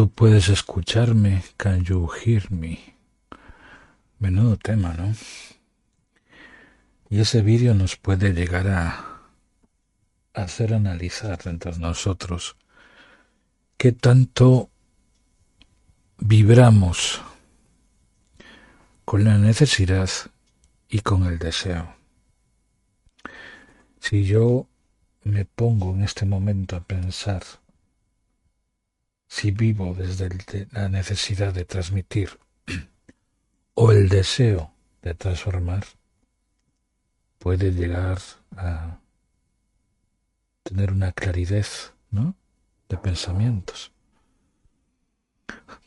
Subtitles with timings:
[0.00, 2.96] Tú puedes escucharme, can you hear me?
[4.18, 5.14] Menudo tema, ¿no?
[7.10, 9.20] Y ese vídeo nos puede llegar a
[10.32, 12.56] hacer analizar entre nosotros
[13.76, 14.70] qué tanto
[16.16, 17.20] vibramos
[19.04, 20.08] con la necesidad
[20.88, 21.94] y con el deseo.
[24.00, 24.66] Si yo
[25.24, 27.42] me pongo en este momento a pensar
[29.30, 32.40] si vivo desde la necesidad de transmitir
[33.74, 35.84] o el deseo de transformar,
[37.38, 38.18] puede llegar
[38.56, 38.98] a
[40.64, 41.66] tener una claridad
[42.10, 42.34] ¿no?
[42.88, 43.92] de pensamientos.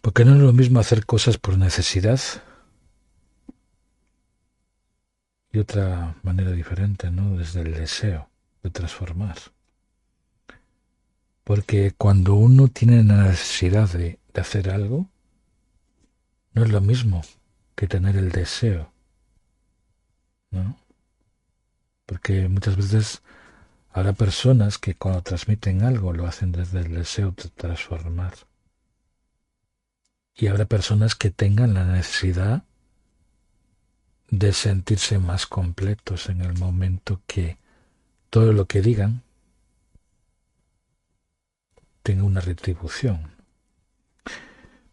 [0.02, 2.22] Porque no es lo mismo hacer cosas por necesidad
[5.52, 7.38] y otra manera diferente, ¿no?
[7.38, 8.30] Desde el deseo
[8.64, 9.36] de transformar.
[11.44, 15.10] Porque cuando uno tiene la necesidad de, hacer algo,
[16.54, 17.22] no es lo mismo
[17.76, 18.92] que tener el deseo,
[20.52, 20.78] ¿no?
[22.06, 23.22] Porque muchas veces
[23.92, 28.34] habrá personas que cuando transmiten algo lo hacen desde el deseo de transformar.
[30.36, 32.64] Y habrá personas que tengan la necesidad
[34.30, 37.60] de sentirse más completos en el momento que
[38.32, 39.22] todo lo que digan
[42.04, 43.32] tenga una retribución.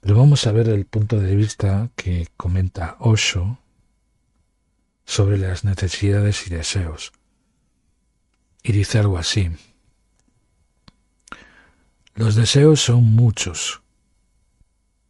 [0.00, 3.58] Pero vamos a ver el punto de vista que comenta Osho
[5.05, 7.12] sobre las necesidades y deseos.
[8.62, 9.50] Y dice algo así.
[12.14, 13.83] Los deseos son muchos,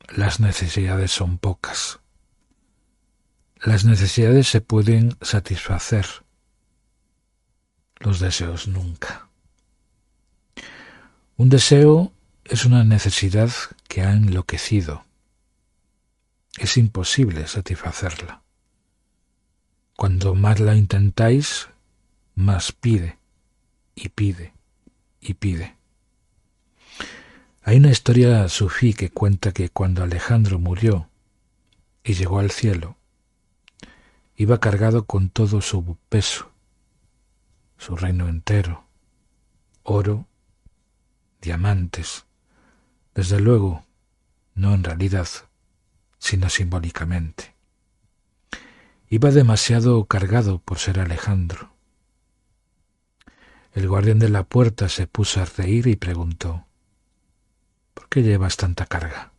[0.08, 2.00] las necesidades son pocas.
[3.62, 6.06] Las necesidades se pueden satisfacer,
[7.98, 9.29] los deseos nunca.
[11.40, 12.12] Un deseo
[12.44, 13.50] es una necesidad
[13.88, 15.06] que ha enloquecido.
[16.58, 18.42] Es imposible satisfacerla.
[19.96, 21.70] Cuando más la intentáis,
[22.34, 23.16] más pide
[23.94, 24.52] y pide
[25.18, 25.78] y pide.
[27.62, 31.08] Hay una historia sufí que cuenta que cuando Alejandro murió
[32.04, 32.98] y llegó al cielo,
[34.36, 36.50] iba cargado con todo su peso,
[37.78, 38.84] su reino entero,
[39.84, 40.26] oro,
[41.40, 42.26] diamantes,
[43.14, 43.84] desde luego,
[44.54, 45.28] no en realidad,
[46.18, 47.54] sino simbólicamente.
[49.08, 51.74] Iba demasiado cargado por ser Alejandro.
[53.72, 56.66] El guardián de la puerta se puso a reír y preguntó,
[57.94, 59.32] ¿Por qué llevas tanta carga?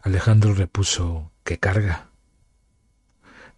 [0.00, 2.10] Alejandro repuso, ¿qué carga?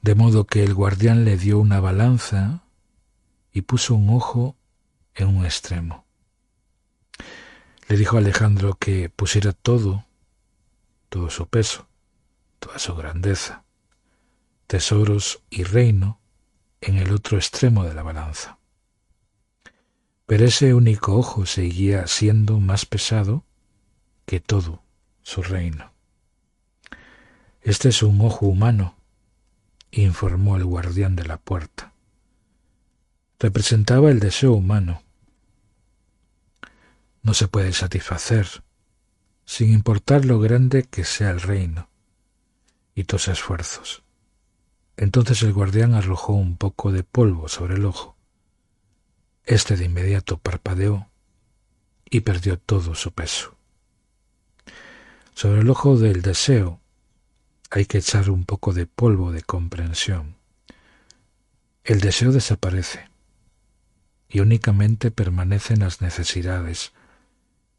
[0.02, 2.62] de modo que el guardián le dio una balanza
[3.52, 4.56] y puso un ojo
[5.14, 6.06] en un extremo.
[7.88, 10.04] Le dijo a Alejandro que pusiera todo,
[11.08, 11.88] todo su peso,
[12.58, 13.64] toda su grandeza,
[14.66, 16.20] tesoros y reino
[16.80, 18.58] en el otro extremo de la balanza.
[20.26, 23.44] Pero ese único ojo seguía siendo más pesado
[24.26, 24.82] que todo
[25.22, 25.92] su reino.
[27.62, 28.98] Este es un ojo humano
[29.90, 31.92] informó el guardián de la puerta.
[33.38, 35.02] Representaba el deseo humano.
[37.28, 38.48] No se puede satisfacer,
[39.44, 41.90] sin importar lo grande que sea el reino
[42.94, 44.02] y tus esfuerzos.
[44.96, 48.16] Entonces el guardián arrojó un poco de polvo sobre el ojo.
[49.44, 51.10] Este de inmediato parpadeó
[52.08, 53.58] y perdió todo su peso.
[55.34, 56.80] Sobre el ojo del deseo
[57.68, 60.36] hay que echar un poco de polvo de comprensión.
[61.84, 63.06] El deseo desaparece
[64.30, 66.94] y únicamente permanecen las necesidades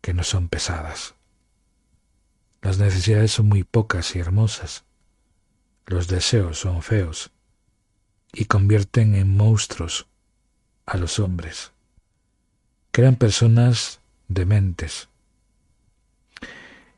[0.02, 1.16] que no son pesadas.
[2.62, 4.84] Las necesidades son muy pocas y hermosas.
[5.86, 7.32] Los deseos son feos
[8.34, 10.08] y convierten en monstruos
[10.86, 11.72] a los hombres.
[12.92, 15.10] Crean personas dementes.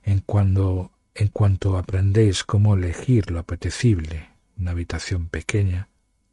[0.04, 5.90] En cuando en cuanto aprendéis cómo elegir lo apetecible, una habitación pequeña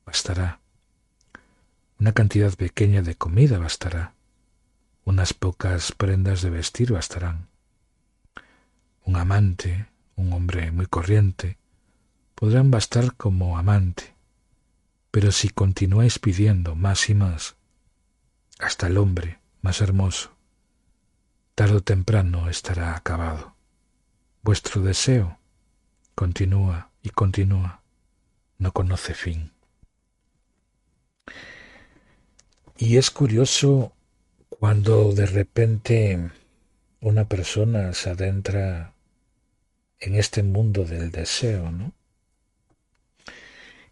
[0.06, 0.60] bastará.
[1.98, 4.14] Una cantidad pequeña de comida bastará.
[5.08, 7.48] Unas pocas prendas de vestir bastarán.
[9.04, 11.56] Un amante, un hombre muy corriente,
[12.34, 14.14] podrán bastar como amante.
[15.10, 17.56] Pero si continuáis pidiendo más y más,
[18.58, 20.36] hasta el hombre más hermoso,
[21.54, 23.54] tarde o temprano estará acabado.
[24.42, 25.38] Vuestro deseo
[26.14, 27.80] continúa y continúa,
[28.58, 29.52] no conoce fin.
[32.76, 33.94] Y es curioso
[34.58, 36.30] cuando de repente
[37.00, 38.92] una persona se adentra
[40.00, 41.92] en este mundo del deseo, ¿no?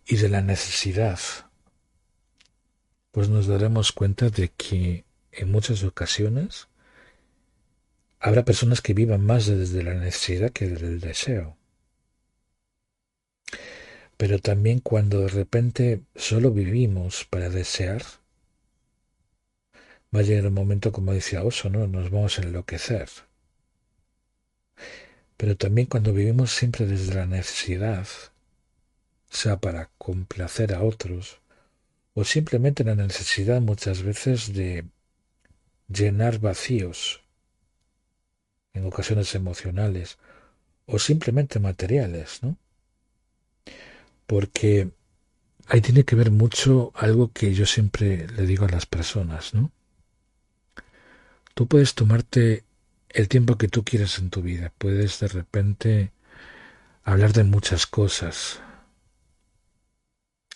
[0.05, 1.21] Y de la necesidad,
[3.13, 6.67] pues nos daremos cuenta de que en muchas ocasiones
[8.19, 11.57] habrá personas que vivan más desde la necesidad que desde el deseo.
[14.17, 18.03] Pero también cuando de repente solo vivimos para desear,
[20.14, 21.87] va a llegar un momento, como decía Oso, ¿no?
[21.87, 23.08] Nos vamos a enloquecer.
[25.37, 28.06] Pero también cuando vivimos siempre desde la necesidad,
[29.29, 31.41] sea para complacer a otros,
[32.14, 34.85] o simplemente la necesidad muchas veces de
[35.88, 37.23] llenar vacíos,
[38.73, 40.19] en ocasiones emocionales,
[40.87, 42.56] o simplemente materiales, ¿no?
[44.26, 44.91] Porque
[45.67, 49.70] ahí tiene que ver mucho algo que yo siempre le digo a las personas, ¿no?
[51.56, 52.64] Tú puedes tomarte
[53.08, 56.12] el tiempo que tú quieras en tu vida, puedes de repente
[57.03, 58.61] hablar de muchas cosas,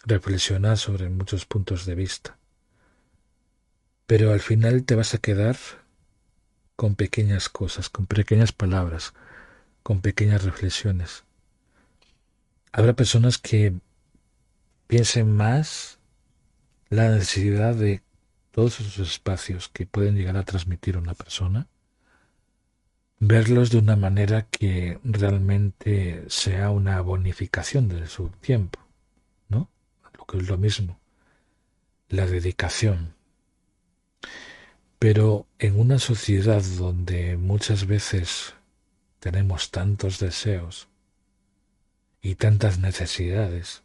[0.05, 2.37] reflexionar sobre muchos puntos de vista,
[4.07, 5.57] pero al final te vas a quedar
[6.77, 9.15] con pequeñas cosas, con pequeñas palabras,
[9.83, 11.25] con pequeñas reflexiones.
[12.73, 13.73] Habrá personas que
[14.87, 15.99] piensen más
[16.91, 18.03] la necesidad de
[18.61, 21.67] todos esos espacios que pueden llegar a transmitir una persona,
[23.19, 28.79] verlos de una manera que realmente sea una bonificación de su tiempo,
[29.49, 29.71] ¿no?
[30.19, 31.01] Lo que es lo mismo,
[32.11, 33.15] la dedicación.
[34.99, 38.53] Pero en una sociedad donde muchas veces
[39.21, 40.89] tenemos tantos deseos
[42.21, 43.83] y tantas necesidades,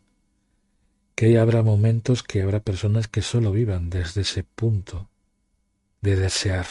[1.15, 5.09] que habrá momentos que habrá personas que solo vivan desde ese punto
[6.01, 6.67] de desear,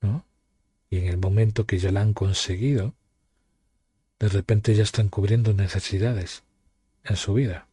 [0.00, 0.24] ¿no?
[0.88, 2.94] Y en el momento que ya la han conseguido,
[4.20, 6.44] de repente ya están cubriendo necesidades
[7.04, 7.66] en su vida,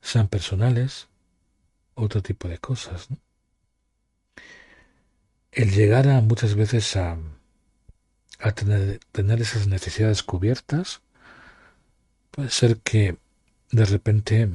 [0.00, 1.08] sean personales,
[1.94, 3.08] otro tipo de cosas.
[5.52, 7.18] El llegar a muchas veces a,
[9.12, 11.02] tener esas necesidades cubiertas
[12.30, 13.18] puede ser que
[13.70, 14.48] de repente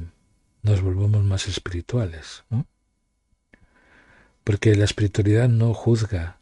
[0.62, 2.66] nos volvemos más espirituales, ¿no?
[4.44, 6.38] Porque la espiritualidad no juzga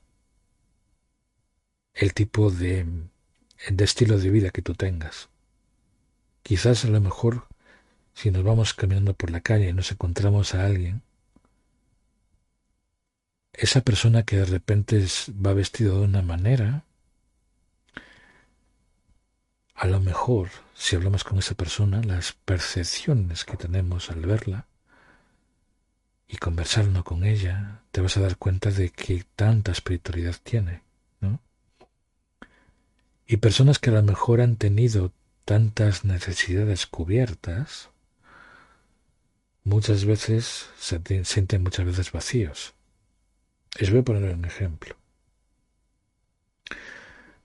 [1.94, 2.86] el tipo de,
[3.78, 5.28] estilo de vida que tú tengas.
[6.42, 7.46] Quizás a lo mejor
[8.14, 11.02] si nos vamos caminando por la calle y nos encontramos a alguien,
[13.52, 16.84] esa persona que de repente va vestido de una manera,
[19.74, 24.66] a lo mejor, si hablamos con esa persona, las percepciones que tenemos al verla
[26.28, 30.82] y conversando con ella, te vas a dar cuenta de que tanta espiritualidad tiene,
[31.20, 31.40] ¿no?
[33.26, 35.12] Y personas que a lo mejor han tenido
[35.44, 37.90] tantas necesidades cubiertas,
[39.62, 42.74] muchas veces se sienten muchas veces vacíos.
[43.78, 44.96] Les voy a poner un ejemplo.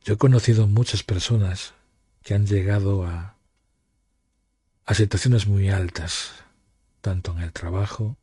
[0.03, 1.73] Yo he conocido muchas personas
[2.29, 3.35] que han llegado a,
[4.85, 6.29] a situaciones muy altas,
[7.01, 8.17] tanto en el trabajo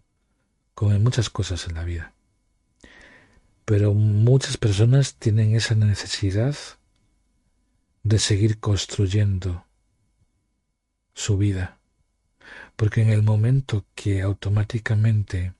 [0.74, 2.12] como en muchas cosas en la vida.
[3.64, 6.54] Pero muchas personas tienen esa necesidad
[8.04, 9.66] de seguir construyendo
[11.12, 11.80] su vida,
[12.76, 15.52] porque en el momento que automáticamente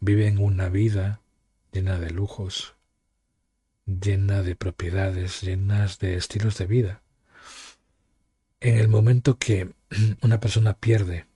[0.00, 1.20] viven una vida
[1.70, 2.74] llena de lujos,
[3.86, 7.02] llena de propiedades, llenas de estilos de vida,
[8.60, 9.72] en el momento que
[10.22, 11.26] una persona pierde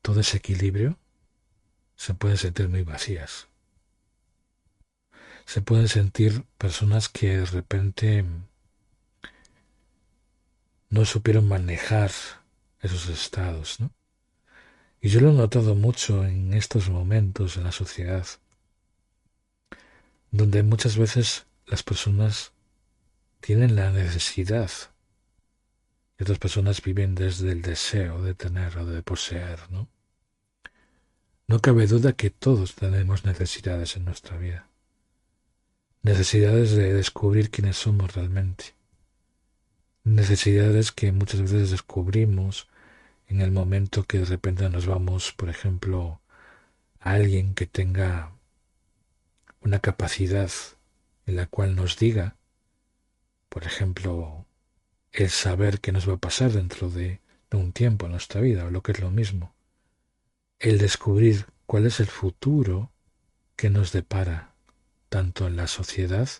[0.00, 0.98] todo ese equilibrio,
[1.96, 3.48] se pueden sentir muy vacías.
[5.44, 8.24] Se pueden sentir personas que de repente
[10.88, 12.10] no supieron manejar
[12.80, 13.90] esos estados, ¿no?
[15.00, 18.26] Y yo lo he notado mucho en estos momentos en la sociedad,
[20.30, 22.52] donde muchas veces las personas
[23.40, 24.70] tienen la necesidad
[26.22, 29.88] otras personas viven desde el deseo de tener o de poseer, ¿no?
[31.46, 34.68] No cabe duda que todos tenemos necesidades en nuestra vida.
[36.02, 38.74] Necesidades de descubrir quiénes somos realmente.
[40.04, 42.68] Necesidades que muchas veces descubrimos
[43.28, 46.20] en el momento que de repente nos vamos, por ejemplo,
[47.00, 48.32] a alguien que tenga
[49.60, 50.50] una capacidad
[51.26, 52.36] en la cual nos diga,
[53.48, 54.41] por ejemplo,
[55.12, 57.20] el saber qué nos va a pasar dentro de,
[57.52, 59.54] un tiempo en nuestra vida, o lo que es lo mismo,
[60.58, 62.90] el descubrir cuál es el futuro
[63.56, 64.54] que nos depara
[65.10, 66.30] tanto en la sociedad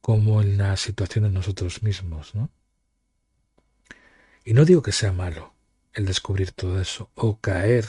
[0.00, 2.48] como en la situación de nosotros mismos, ¿no?
[4.42, 5.52] Y no digo que sea malo
[5.92, 7.84] el descubrir todo eso o caer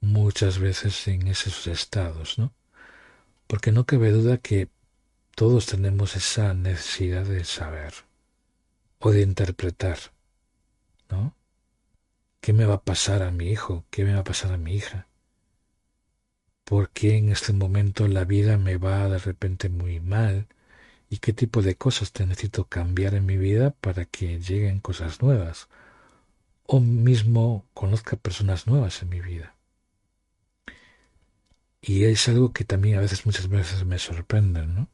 [0.00, 2.52] muchas veces en esos estados, ¿no?
[3.46, 4.68] Porque no cabe duda que
[5.36, 8.07] todos tenemos esa necesidad de saber
[9.00, 9.98] o de interpretar,
[11.10, 11.34] ¿no?
[12.40, 13.84] ¿Qué me va a pasar a mi hijo?
[13.90, 15.08] ¿Qué me va a pasar a mi hija?
[16.64, 20.46] ¿Por qué en este momento la vida me va de repente muy mal?
[21.10, 25.22] ¿Y qué tipo de cosas te necesito cambiar en mi vida para que lleguen cosas
[25.22, 25.68] nuevas?
[26.66, 29.56] O mismo conozca personas nuevas en mi vida.
[31.80, 34.88] Y es algo que también a veces, muchas veces me sorprende, ¿no?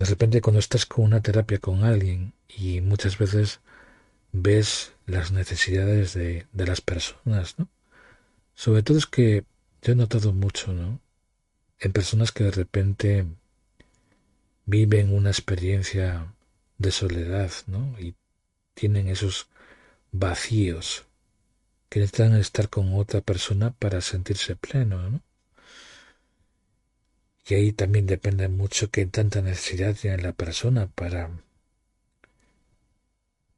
[0.00, 3.60] De repente cuando estás con una terapia con alguien y muchas veces
[4.32, 7.68] ves las necesidades de, de las personas, ¿no?
[8.54, 9.44] Sobre todo es que
[9.82, 11.00] yo he notado mucho, ¿no?
[11.78, 13.26] En personas que de repente
[14.64, 16.34] viven una experiencia
[16.78, 17.94] de soledad, ¿no?
[17.98, 18.14] Y
[18.74, 19.48] tienen esos
[20.12, 21.04] vacíos
[21.90, 25.20] que necesitan estar con otra persona para sentirse pleno, ¿no?
[27.50, 31.30] Y ahí también depende mucho qué tanta necesidad tiene la persona para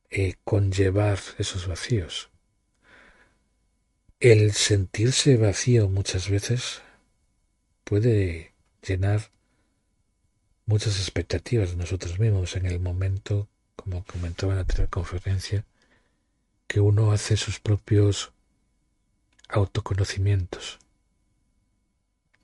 [0.09, 2.31] eh, conllevar esos vacíos.
[4.19, 6.81] El sentirse vacío muchas veces
[7.85, 9.31] puede llenar
[10.65, 13.47] muchas expectativas de nosotros mismos en el momento,
[13.77, 15.67] como comentaba en la anterior conferencia,
[16.67, 18.33] que uno hace sus propios
[19.51, 20.79] autoconocimientos,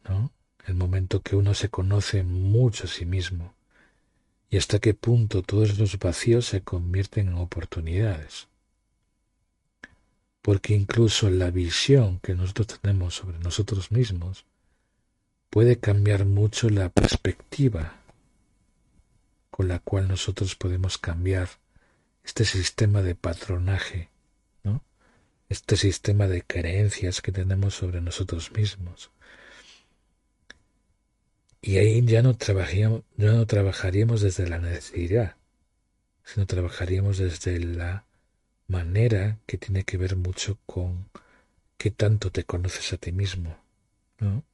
[0.05, 0.31] ¿no?
[0.69, 3.55] El momento que uno se conoce mucho a sí mismo,
[4.51, 8.49] y hasta qué punto todos los vacíos se convierten en oportunidades.
[10.43, 14.45] Porque incluso la visión que nosotros tenemos sobre nosotros mismos
[15.49, 17.95] puede cambiar mucho la perspectiva
[19.51, 21.49] con la cual nosotros podemos cambiar
[22.25, 24.11] este sistema de patronaje,
[24.65, 24.83] ¿no?
[25.49, 29.11] este sistema de creencias que tenemos sobre nosotros mismos.
[31.61, 35.37] Y ahí ya no, trabajaríamos, ya no trabajaríamos desde la necesidad,
[36.25, 38.05] sino trabajaríamos desde la
[38.69, 41.09] manera que tiene que ver mucho con
[41.77, 43.57] qué tanto te conoces a ti mismo.
[44.21, 44.45] ¿no?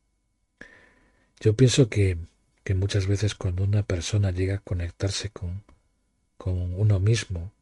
[1.41, 2.17] Yo pienso que,
[2.65, 5.63] que muchas veces cuando una persona llega a conectarse con,
[6.39, 7.53] con uno mismo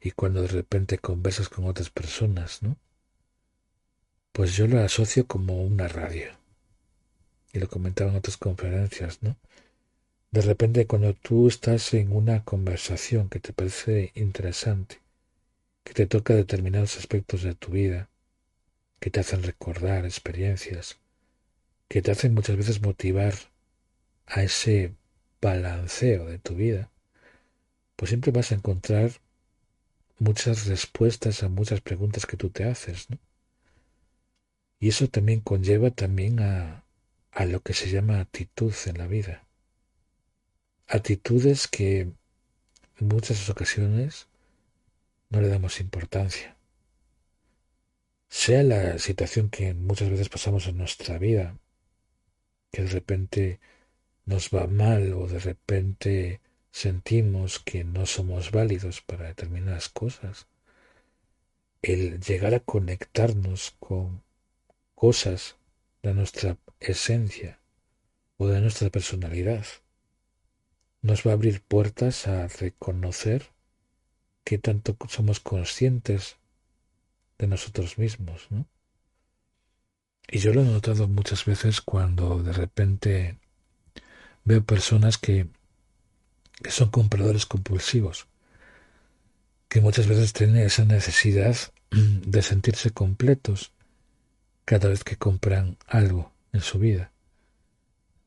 [0.00, 2.76] y cuando de repente conversas con otras personas, ¿no?
[4.32, 6.43] Pues yo lo asocio como una radio
[7.54, 9.36] y lo comentaba en otras conferencias, ¿no?
[10.32, 14.98] De repente cuando tú estás en una conversación que te parece interesante,
[15.84, 18.10] que te toca determinados aspectos de tu vida,
[18.98, 20.98] que te hacen recordar experiencias,
[21.86, 23.34] que te hacen muchas veces motivar
[24.26, 24.92] a ese
[25.40, 26.90] balanceo de tu vida,
[27.94, 29.12] pues siempre vas a encontrar
[30.18, 33.18] muchas respuestas a muchas preguntas que tú te haces, ¿no?
[34.80, 36.83] Y eso también conlleva también a,
[37.34, 39.44] a lo que se llama actitud en la vida.
[40.86, 44.28] Actitudes que en muchas ocasiones
[45.30, 46.56] no le damos importancia.
[48.28, 51.58] Sea la situación que muchas veces pasamos en nuestra vida,
[52.70, 53.60] que de repente
[54.26, 60.46] nos va mal o de repente sentimos que no somos válidos para determinadas cosas,
[61.82, 64.22] el llegar a conectarnos con
[64.94, 65.56] cosas
[66.04, 67.58] de nuestra esencia
[68.36, 69.64] o de nuestra personalidad.
[71.00, 73.50] Nos va a abrir puertas a reconocer
[74.44, 76.36] que tanto somos conscientes
[77.38, 78.46] de nosotros mismos.
[78.50, 78.66] ¿no?
[80.28, 83.38] Y yo lo he notado muchas veces cuando de repente
[84.44, 85.46] veo personas que,
[86.62, 88.26] que son compradores compulsivos,
[89.70, 91.56] que muchas veces tienen esa necesidad
[91.90, 93.73] de sentirse completos
[94.64, 97.12] cada vez que compran algo en su vida,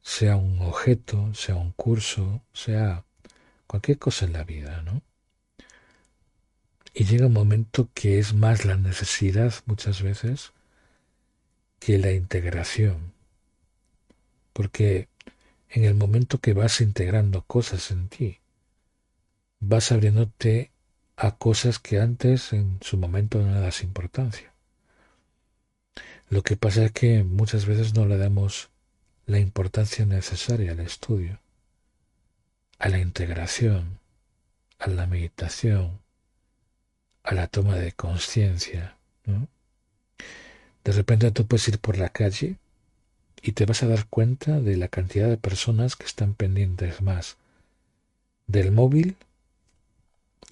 [0.01, 3.03] sea un objeto, sea un curso, sea
[3.67, 5.01] cualquier cosa en la vida, ¿no?
[6.93, 10.53] Y llega un momento que es más la necesidad muchas veces
[11.79, 13.13] que la integración,
[14.53, 15.07] porque
[15.69, 18.39] en el momento que vas integrando cosas en ti,
[19.59, 20.71] vas abriéndote
[21.17, 24.53] a cosas que antes en su momento no le das importancia.
[26.29, 28.69] Lo que pasa es que muchas veces no le damos
[29.25, 31.39] la importancia necesaria al estudio,
[32.79, 33.99] a la integración,
[34.79, 35.99] a la meditación,
[37.23, 38.95] a la toma de conciencia.
[40.83, 42.55] De repente tú puedes ir por la calle
[43.41, 47.37] y te vas a dar cuenta de la cantidad de personas que están pendientes más
[48.47, 49.15] del móvil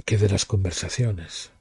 [0.05, 1.51] que de las conversaciones.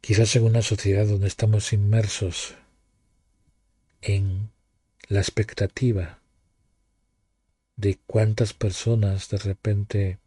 [0.00, 2.54] Quizás en una sociedad donde estamos inmersos
[4.00, 4.50] en
[5.08, 6.20] la expectativa
[7.76, 10.18] de cuántas personas de repente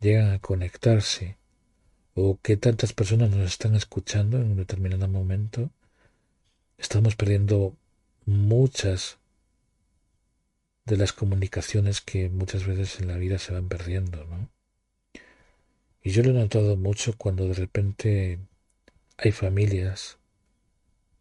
[0.00, 1.36] llegan a conectarse
[2.14, 5.70] o que tantas personas nos están escuchando en un determinado momento,
[6.78, 7.74] estamos perdiendo
[8.26, 9.18] muchas
[10.84, 14.48] de las comunicaciones que muchas veces en la vida se van perdiendo, ¿no?
[16.02, 18.40] Y yo lo he notado mucho cuando de repente
[19.22, 20.18] hay familias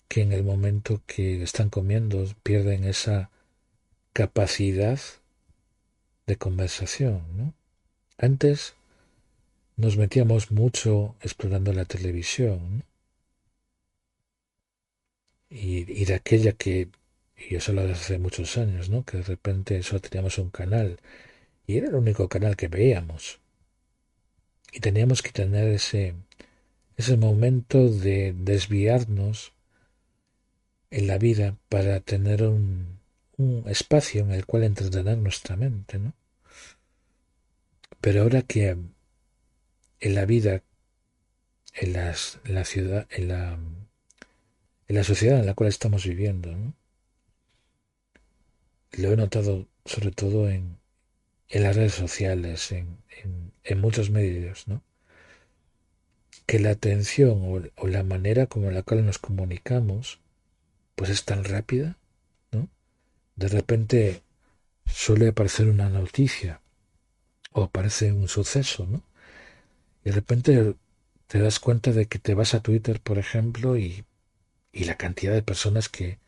[0.07, 3.29] que en el momento que están comiendo pierden esa
[4.13, 4.99] capacidad
[6.27, 7.53] de conversación, ¿no?
[8.17, 8.75] Antes
[9.77, 12.83] nos metíamos mucho explorando la televisión
[15.49, 16.89] y, de aquella que,
[17.49, 19.03] y eso lo hace muchos años, ¿no?
[19.03, 20.99] que de repente solo teníamos un canal
[21.67, 23.39] y era el único canal que veíamos.
[24.71, 26.15] Y teníamos que tener ese,
[27.01, 29.53] ese momento de desviarnos
[30.89, 32.99] en la vida para tener un,
[33.37, 36.13] un espacio en el cual entretener nuestra mente, ¿no?
[38.01, 38.77] Pero ahora que
[39.99, 40.63] en la vida,
[41.73, 43.53] en, las, la ciudad, en la,
[44.87, 46.73] en la sociedad en la cual estamos viviendo, ¿no?
[48.93, 50.77] lo he notado sobre todo en,
[51.49, 52.97] en las redes sociales, en,
[53.63, 54.83] en, muchos medios, ¿no?
[56.51, 60.19] Que la atención o, la manera como la cual nos comunicamos
[60.95, 61.95] pues es tan rápida,
[62.51, 62.67] ¿no?
[63.37, 64.21] De repente
[64.85, 66.59] suele aparecer una noticia
[67.53, 69.01] o aparece un suceso, ¿no?
[70.03, 70.75] Y de repente
[71.27, 74.03] te das cuenta de que te vas a Twitter, por ejemplo, y,
[74.73, 76.19] y la cantidad de personas que,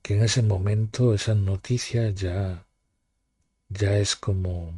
[0.00, 2.64] que en ese momento esa noticia ya,
[3.68, 4.72] ya es como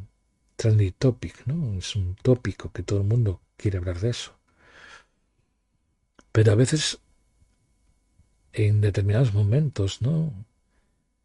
[0.56, 1.78] trendy topic, ¿no?
[1.78, 4.41] Es un tópico que todo el mundo quiere hablar de eso.
[6.32, 6.98] Pero a veces,
[8.54, 10.32] en determinados momentos, ¿no?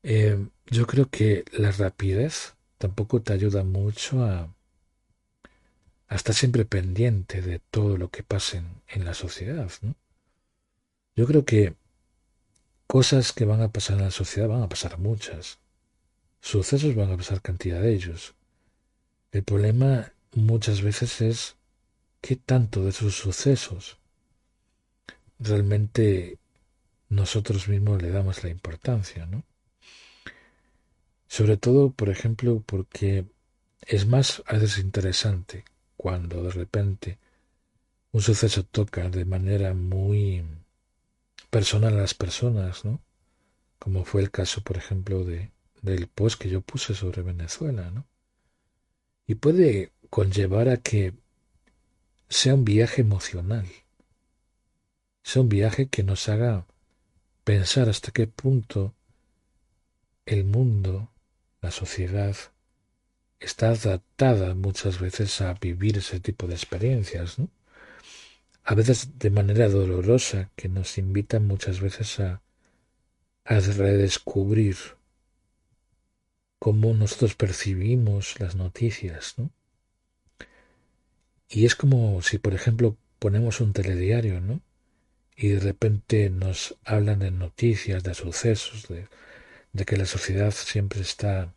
[0.03, 4.53] Eh, yo creo que la rapidez tampoco te ayuda mucho a,
[6.09, 9.69] estar siempre pendiente de todo lo que pasa en, la sociedad.
[11.15, 11.75] Yo creo que
[12.85, 15.59] cosas que van a pasar en la sociedad van a pasar muchas.
[16.41, 18.35] Sucesos van a pasar cantidad de ellos.
[19.31, 21.55] El problema muchas veces es
[22.21, 23.97] qué tanto de esos sucesos
[25.39, 26.37] realmente
[27.09, 29.43] nosotros mismos le damos la importancia, ¿no?
[31.27, 33.25] Sobre todo, por ejemplo, porque
[33.81, 37.19] es más a veces interesante cuando de repente
[38.11, 40.43] un suceso toca de manera muy
[41.49, 43.01] personal a las personas, ¿no?
[43.79, 48.05] Como fue el caso, por ejemplo, de, del post que yo puse sobre Venezuela, ¿no?
[49.27, 51.13] Y puede conllevar a que
[52.29, 53.65] sea un viaje emocional,
[55.27, 56.65] sea un viaje que nos haga
[57.43, 58.95] pensar hasta qué punto
[60.25, 61.11] el mundo,
[61.61, 62.33] la sociedad,
[63.37, 67.49] está adaptada muchas veces a vivir ese tipo de experiencias, ¿no?
[68.63, 72.41] A veces de manera dolorosa, que nos invitan muchas veces a,
[73.43, 74.77] a redescubrir
[76.57, 79.51] cómo nosotros percibimos las noticias, ¿no?
[81.49, 84.61] Y es como si, por ejemplo, ponemos un telediario, ¿no?
[85.37, 89.07] Y de repente nos hablan de noticias, de sucesos, de,
[89.85, 91.53] que la sociedad siempre está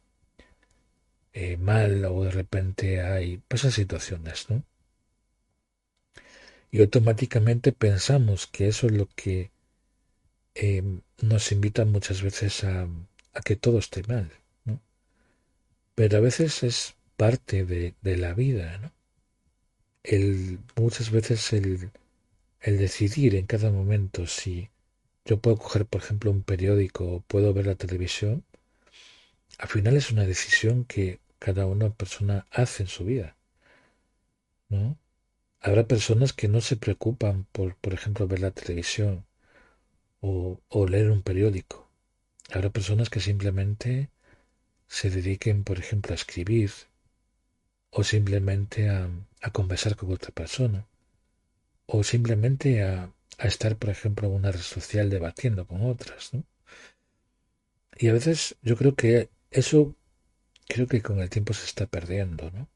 [1.33, 4.63] eh, mal o de repente hay pues, esas situaciones, ¿no?
[6.71, 9.51] Y automáticamente pensamos que eso es lo que
[10.55, 10.83] eh,
[11.23, 12.87] nos invita muchas veces a,
[13.33, 14.31] a, que todo esté mal,
[14.65, 14.81] ¿no?
[15.95, 18.93] Pero a veces es parte de, de la vida, ¿no?
[20.03, 21.91] El, muchas veces el,
[22.61, 24.71] el decidir en cada momento si
[25.25, 28.45] yo puedo coger, por ejemplo, un periódico o puedo ver la televisión,
[29.59, 33.37] al final es una decisión que cada una persona hace en su vida.
[34.69, 34.99] ¿no?
[35.61, 39.25] Habrá personas que no se preocupan por, por ejemplo, ver la televisión
[40.21, 41.89] o, o leer un periódico.
[42.51, 44.11] Habrá personas que simplemente
[44.87, 46.73] se dediquen, por ejemplo, a escribir
[47.91, 49.09] o simplemente a,
[49.41, 50.87] a conversar con otra persona
[51.93, 56.31] o simplemente a, estar, por ejemplo, en una red social debatiendo con otras.
[57.99, 59.97] Y a veces yo creo que eso
[60.69, 62.69] creo que con el tiempo se está perdiendo, ¿no?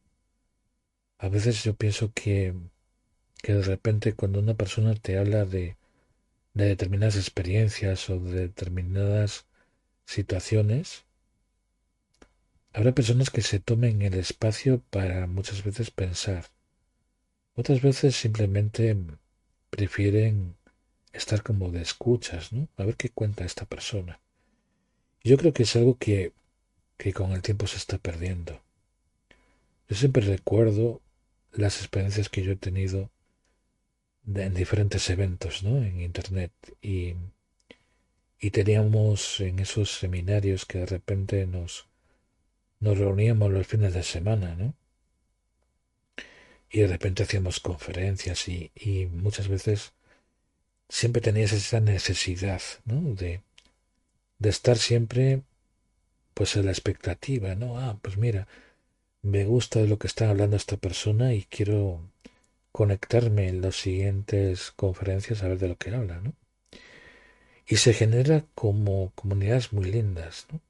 [1.18, 2.55] A veces yo pienso que,
[3.42, 5.77] que de repente cuando una persona te habla de,
[6.55, 9.46] de determinadas experiencias o de determinadas
[10.07, 11.05] situaciones,
[12.72, 16.54] habrá personas que se tomen el espacio para muchas veces pensar.
[17.57, 18.97] Otras veces simplemente
[19.71, 20.57] prefieren
[21.12, 22.69] estar como de escuchas, ¿no?
[22.77, 24.21] A ver qué cuenta esta persona.
[25.23, 26.33] Yo creo que es algo que,
[26.97, 28.61] que con el tiempo se está perdiendo.
[29.88, 31.01] Yo siempre recuerdo
[31.53, 33.11] las experiencias que yo he tenido
[34.27, 35.77] en diferentes eventos, ¿no?
[35.79, 37.14] En internet y,
[38.40, 41.87] y teníamos en esos seminarios que de repente nos,
[42.81, 44.75] nos reuníamos los fines de semana, ¿no?
[46.75, 48.73] Y de repente hacíamos conferencias y,
[49.13, 49.93] muchas veces
[50.89, 53.15] siempre tenías esa necesidad, ¿no?
[53.15, 53.43] De,
[54.41, 55.43] de estar siempre
[56.35, 57.79] pues en la expectativa, ¿no?
[57.79, 58.49] Ah, pues mira,
[59.23, 62.01] me gusta de lo que está hablando esta persona y quiero
[62.73, 66.33] conectarme en las siguientes conferencias a ver de lo que habla, ¿no?
[67.69, 70.61] Y se genera como comunidades muy lindas, ¿no?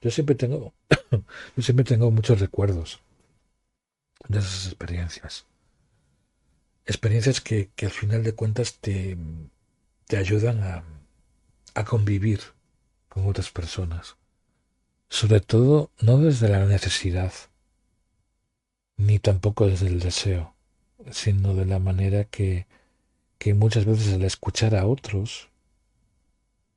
[0.00, 0.74] Yo siempre tengo,
[1.56, 3.00] yo siempre tengo muchos recuerdos
[4.28, 5.46] de esas experiencias.
[6.86, 9.16] Experiencias que, que al final de cuentas te,
[10.06, 10.84] te ayudan a,
[11.74, 12.40] a convivir
[13.08, 14.16] con otras personas.
[15.08, 17.32] Sobre todo no desde la necesidad,
[18.96, 20.54] ni tampoco desde el deseo,
[21.10, 22.66] sino de la manera que,
[23.38, 25.48] que muchas veces al escuchar a otros,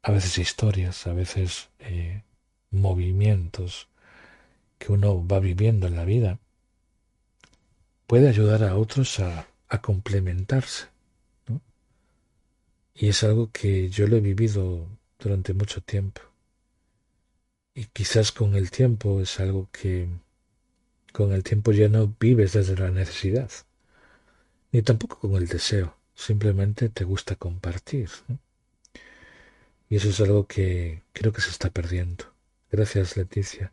[0.04, 2.24] a veces historias, a veces eh,
[2.72, 3.88] movimientos
[4.78, 6.40] que uno va viviendo en la vida,
[8.08, 9.48] puede ayudar a otros a,
[9.82, 10.88] complementarse.
[11.48, 11.62] ¿no?
[12.96, 14.88] Y es algo que yo lo he vivido
[15.20, 16.22] durante mucho tiempo.
[17.76, 20.08] Y quizás con el tiempo es algo que
[21.14, 23.52] con el tiempo ya no vives desde la necesidad,
[24.72, 28.10] ni tampoco con el deseo, simplemente te gusta compartir.
[29.90, 32.26] Y eso es algo que creo que se está perdiendo.
[32.72, 33.72] Gracias, Leticia.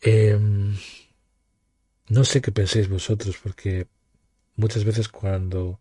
[0.00, 0.76] Em,
[2.08, 3.86] no sé qué pensáis vosotros, porque
[4.56, 5.80] muchas veces cuando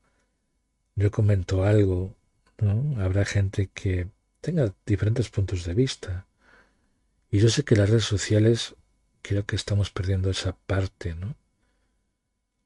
[0.96, 2.16] yo comento algo,
[2.60, 3.02] ¿no?
[3.02, 4.08] habrá gente que
[4.42, 6.28] tenga diferentes puntos de vista.
[7.32, 8.76] Y yo sé que las redes sociales
[9.22, 11.36] creo que estamos perdiendo esa parte, ¿no?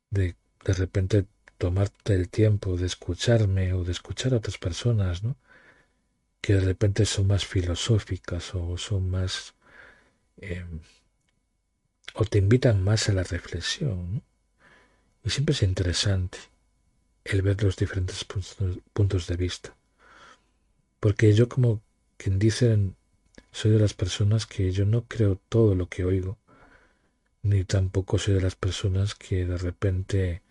[0.10, 0.36] De
[0.68, 1.26] de repente
[1.58, 5.38] tomarte el tiempo de escucharme o de escuchar a otras personas, ¿no?
[6.42, 9.56] Que de repente son más filosóficas o son más...
[10.38, 10.82] Em,
[12.18, 14.24] o te invitan más a la reflexión.
[15.24, 16.40] Y siempre es interesante
[17.24, 19.76] el ver los diferentes puntos de vista.
[21.00, 21.82] Porque yo como
[22.18, 22.96] quien dicen,
[23.52, 26.40] soy de las personas que yo no creo todo lo que oigo,
[27.44, 30.42] ni tampoco soy de las personas que de repente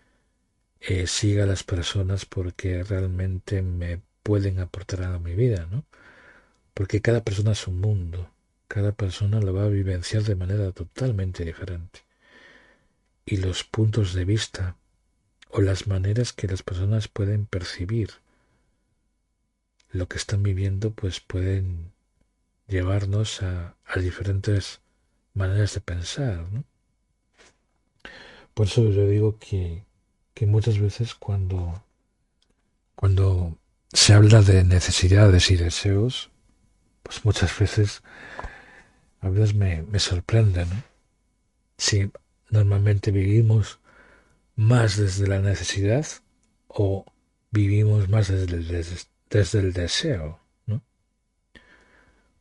[0.81, 5.85] eh, siga a las personas porque realmente me pueden aportar a mi vida, ¿no?
[6.74, 8.31] Porque cada persona es un mundo,
[8.68, 12.00] cada persona lo va a vivenciar de manera totalmente diferente.
[13.24, 14.76] Y los puntos de vista
[15.50, 18.11] o las maneras que las personas pueden percibir
[19.90, 21.92] lo que están viviendo, pues pueden
[22.68, 24.81] llevarnos a, diferentes
[25.35, 26.46] maneras de pensar.
[28.55, 29.85] Por eso yo digo que,
[30.35, 31.83] que muchas veces cuando,
[32.94, 33.57] cuando
[33.92, 36.31] se habla de necesidades y deseos,
[37.02, 38.02] pues muchas veces
[39.20, 40.83] a veces me, me sorprende, ¿no?
[41.79, 42.11] Si
[42.50, 43.81] normalmente vivimos
[44.55, 46.07] más desde la necesidad
[46.68, 47.05] o
[47.50, 48.68] vivimos más desde el,
[49.31, 50.83] desde, el deseo, ¿no?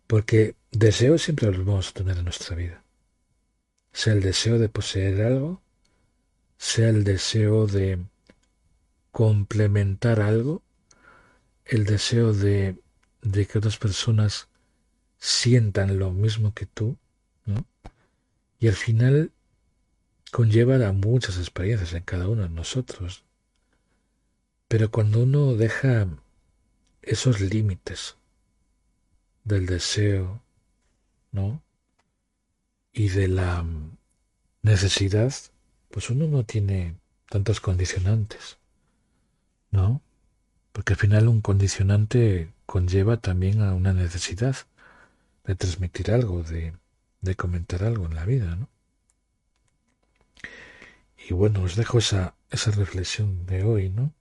[0.07, 2.83] Porque deseos siempre los vamos a tener en nuestra vida.
[3.91, 5.61] Sea el deseo de poseer algo
[6.57, 8.03] sea el deseo de
[9.11, 10.63] complementar algo,
[11.65, 12.81] el deseo de,
[13.21, 14.47] de que otras personas
[15.25, 16.97] sientan lo mismo que tú,
[17.45, 17.65] ¿no?
[18.59, 19.31] Y al final
[20.31, 23.23] conlleva a muchas experiencias en cada uno de nosotros.
[24.67, 26.07] Pero cuando uno deja
[27.01, 28.17] esos límites
[29.43, 30.43] del deseo,
[31.31, 31.63] ¿no?
[32.93, 33.65] Y de la
[34.61, 35.33] necesidad,
[35.89, 36.97] pues uno no tiene
[37.29, 38.59] tantos condicionantes,
[39.71, 40.03] ¿no?
[40.71, 44.55] Porque al final un condicionante conlleva también a una necesidad
[45.45, 46.73] de transmitir algo, de,
[47.21, 48.69] de comentar algo en la vida, ¿no?
[51.27, 54.13] Y bueno, os dejo esa, esa reflexión de hoy, ¿no?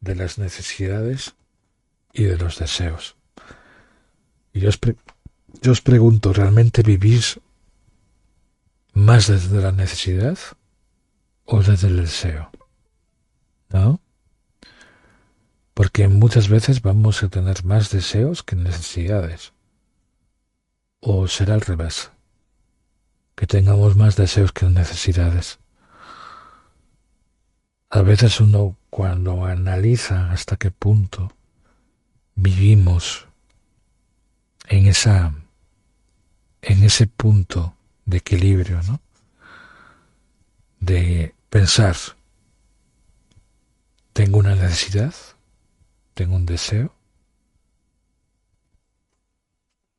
[0.00, 1.34] De las necesidades
[2.12, 3.16] y de los deseos.
[4.52, 4.78] Y yo os,
[5.60, 7.38] yo os pregunto, ¿realmente vivís
[8.94, 10.38] más desde la necesidad
[11.44, 12.50] o desde el deseo.
[13.68, 14.00] ¿No?
[15.74, 19.52] Porque muchas veces vamos a tener más deseos que necesidades.
[21.06, 22.10] ¿O será al revés?
[23.36, 25.58] Que tengamos más deseos que necesidades.
[27.90, 31.30] A veces uno cuando analiza hasta qué punto
[32.34, 33.28] vivimos
[34.66, 35.34] en esa
[36.62, 38.98] en ese punto de equilibrio, ¿no?
[40.80, 41.96] De pensar,
[44.14, 45.14] tengo una necesidad,
[46.14, 46.94] tengo un deseo.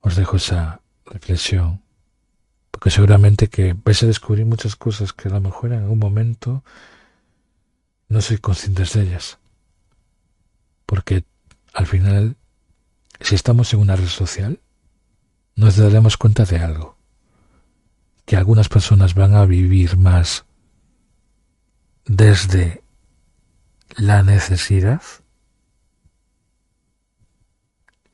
[0.02, 1.82] Os dejo esa reflexión,
[2.72, 6.64] porque seguramente que vais a descubrir muchas cosas que a lo mejor en algún momento
[8.10, 9.40] no soy conscientes de ellas.
[10.86, 11.26] Porque
[11.74, 12.38] al final,
[13.20, 14.60] si estamos en una red social,
[15.56, 16.98] nos daremos cuenta de algo,
[18.26, 20.46] que algunas personas van a vivir más
[22.06, 22.84] desde
[23.96, 25.02] la necesidad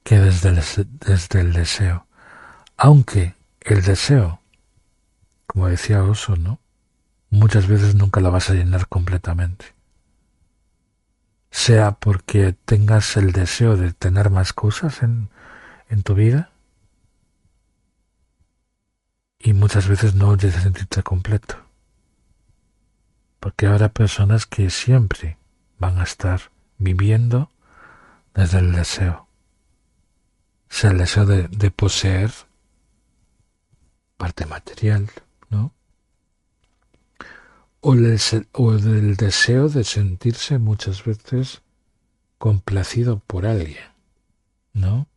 [0.04, 0.54] que desde
[0.86, 2.08] desde el deseo.
[2.84, 4.41] Aunque el deseo,
[5.46, 6.58] como decía Oso, ¿no?
[7.30, 9.76] Muchas veces nunca la vas a llenar completamente.
[11.52, 15.30] Sea porque tengas el deseo de tener más cosas en,
[15.89, 16.50] en tu vida,
[19.38, 21.58] y muchas veces no oyes sentirte completo.
[23.39, 25.38] Porque habrá personas que siempre
[25.78, 27.52] van a estar viviendo
[28.34, 29.28] desde el deseo.
[30.67, 32.32] Sea el deseo de, de poseer
[34.21, 35.10] parte material,
[35.49, 35.73] ¿no?
[37.79, 37.95] O,
[38.51, 41.63] o del deseo de sentirse muchas veces
[42.38, 43.84] complacido por alguien,
[44.73, 45.07] ¿no?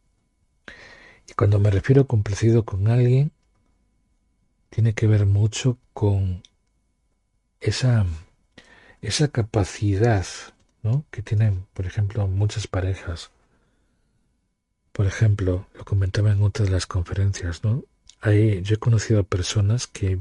[1.28, 3.30] Y cuando me refiero a complacido con alguien,
[4.70, 6.42] tiene que ver mucho con
[7.60, 8.06] esa,
[9.02, 10.24] esa capacidad
[10.82, 11.04] ¿no?
[11.10, 13.30] que tienen, por ejemplo, muchas parejas.
[14.92, 17.84] Por ejemplo, lo comentaba en otra de las conferencias, ¿no?
[18.24, 20.18] Yo he conocido a personas que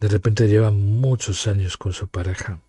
[0.00, 2.60] de repente llevan muchos años con su pareja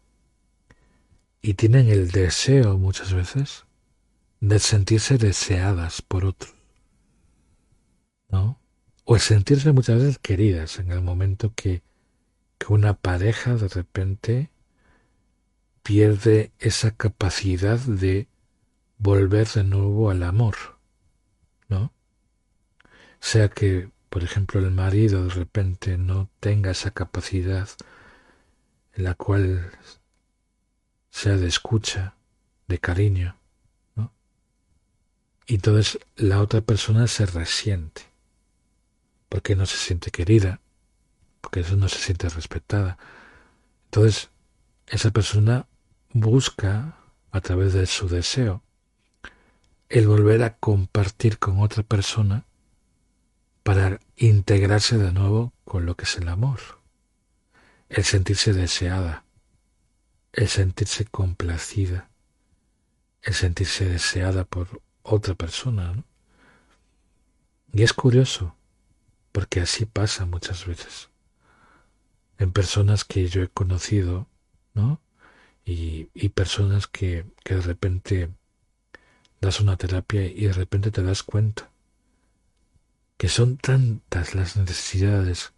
[1.41, 3.65] y tienen el deseo muchas veces
[4.39, 6.50] de sentirse deseadas por otro,
[8.30, 8.60] ¿no?
[9.12, 11.82] o sentirse muchas veces queridas en el momento que,
[12.60, 14.52] que una pareja de repente
[15.82, 18.28] pierde esa capacidad de
[19.00, 20.56] volver de nuevo al amor,
[21.69, 21.91] ¿no?
[23.19, 27.69] Sea que, por ejemplo, el marido de repente no tenga esa capacidad
[28.93, 29.72] en la cual
[31.12, 32.15] sea de escucha,
[32.67, 33.36] de cariño,
[33.95, 34.12] ¿no?
[35.45, 38.04] Y entonces la otra persona se resiente
[39.30, 40.60] porque no se siente querida,
[41.41, 42.98] porque eso no se siente respetada.
[43.86, 44.30] Entonces,
[44.88, 45.67] esa persona
[46.12, 46.98] busca,
[47.32, 48.63] a través de su deseo,
[49.88, 52.45] el volver a compartir con otra persona
[53.63, 56.60] para integrarse de nuevo con lo que es el amor,
[57.89, 59.24] el sentirse deseada,
[60.34, 62.10] el sentirse complacida,
[63.22, 66.04] el sentirse deseada por otra persona.
[67.72, 68.56] Y es curioso,
[69.32, 71.10] porque así pasa muchas veces.
[72.38, 74.28] En personas que yo he conocido,
[74.74, 75.02] ¿no?
[75.65, 78.30] Y, y personas que, que de repente
[79.41, 81.69] das una terapia y de repente te das cuenta
[83.20, 85.52] que son tantas las necesidades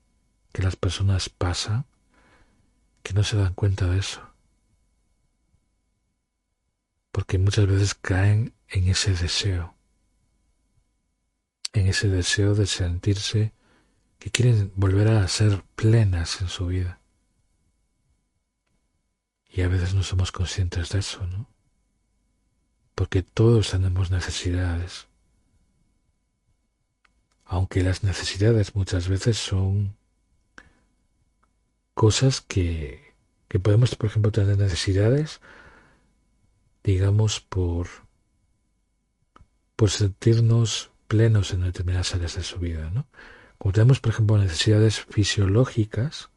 [0.51, 1.85] que las personas pasan
[3.03, 4.27] que no se dan cuenta de eso.
[7.11, 9.75] Porque muchas veces caen en ese deseo,
[11.73, 13.53] en ese deseo de sentirse
[14.17, 16.99] que quieren volver a ser plenas en su vida.
[19.51, 21.47] Y a veces no somos conscientes de eso, ¿no?
[22.95, 25.10] Porque todos tenemos necesidades.
[27.51, 29.97] Aunque las necesidades muchas veces son
[31.93, 33.13] cosas que,
[33.49, 35.41] que podemos, por ejemplo, tener necesidades,
[36.81, 37.87] digamos, por,
[39.75, 43.05] por sentirnos plenos en determinadas áreas de su vida, ¿no?
[43.57, 46.29] Como tenemos, por ejemplo, necesidades fisiológicas,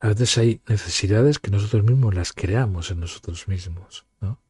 [0.00, 4.06] a veces hay necesidades que nosotros mismos las creamos en nosotros mismos.
[4.20, 4.40] ¿no?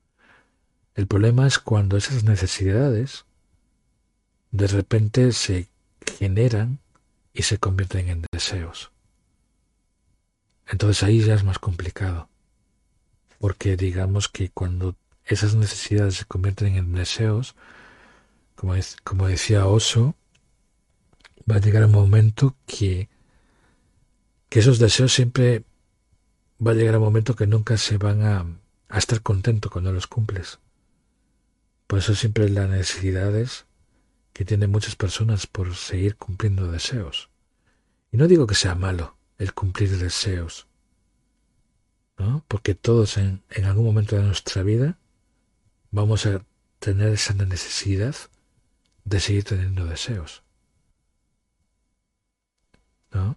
[0.94, 3.26] El problema es cuando esas necesidades
[4.50, 5.68] de repente se
[6.18, 6.78] generan
[7.32, 8.90] y se convierten en deseos.
[10.66, 12.28] Entonces ahí ya es más complicado,
[13.38, 17.54] porque digamos que cuando esas necesidades se convierten en deseos,
[18.54, 20.14] como, como decía Oso,
[21.50, 23.08] va a llegar un momento que,
[24.48, 25.64] que esos deseos siempre
[26.64, 28.44] va a llegar un momento que nunca se van a,
[28.88, 30.58] a estar contentos cuando los cumples.
[31.86, 33.67] Por eso siempre las necesidades
[34.38, 37.28] que tienen muchas personas por seguir cumpliendo deseos.
[38.12, 40.68] Y no digo que sea malo el cumplir deseos,
[42.16, 42.44] ¿no?
[42.46, 44.96] Porque todos en, en algún momento de nuestra vida
[45.90, 46.44] vamos a
[46.78, 48.14] tener esa necesidad
[49.04, 50.44] de seguir teniendo deseos.
[53.10, 53.36] ¿No?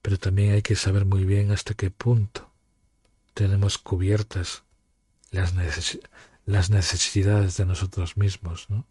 [0.00, 2.50] Pero también hay que saber muy bien hasta qué punto
[3.34, 4.62] tenemos cubiertas
[5.30, 5.52] las,
[6.46, 8.86] las necesidades de nosotros mismos, ¿no?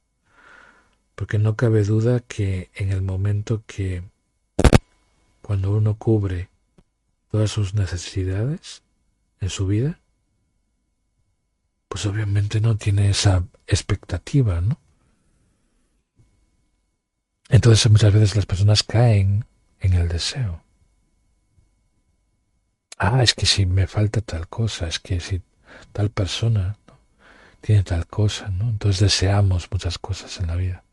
[1.19, 4.03] Porque no cabe duda que en el momento que
[5.41, 6.47] cuando uno cubre
[7.29, 8.83] todas sus necesidades
[9.41, 9.99] en su vida,
[11.89, 14.79] pues obviamente no tiene esa expectativa, ¿no?
[17.49, 19.43] Entonces muchas veces las personas caen
[19.81, 20.63] en el deseo.
[22.97, 25.41] Ah, es que si me falta tal cosa, es que si
[25.91, 26.77] tal persona
[27.59, 28.69] tiene tal cosa, ¿no?
[28.69, 30.85] Entonces deseamos muchas cosas en la vida.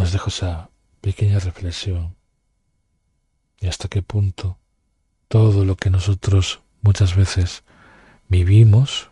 [0.00, 0.70] Os dejo esa
[1.02, 2.16] pequeña reflexión
[3.60, 4.58] y hasta qué punto
[5.28, 7.64] todo lo que nosotros muchas veces
[8.26, 9.10] vivimos,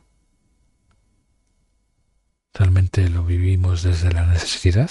[2.55, 4.91] realmente lo vivimos desde la necesidad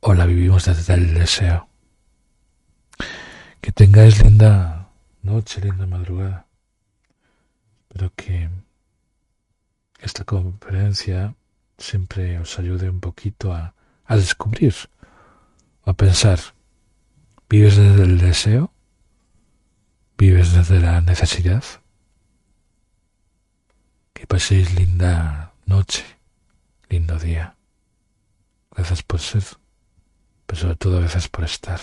[0.00, 1.68] o la vivimos desde el deseo.
[3.60, 4.90] Que tengáis linda
[5.22, 6.48] noche, linda madrugada.
[7.82, 8.50] Espero que
[10.00, 11.36] esta conferencia
[11.78, 13.74] siempre os ayude un poquito a,
[14.10, 14.74] a descubrir
[15.84, 16.40] a pensar.
[17.48, 18.72] ¿Vives desde el deseo?
[20.18, 21.62] ¿Vives desde la necesidad?
[24.12, 26.04] Que paséis linda noche,
[26.88, 27.54] lindo día.
[28.72, 29.44] Gracias por ser,
[30.44, 31.80] pero sobre todo gracias por estar.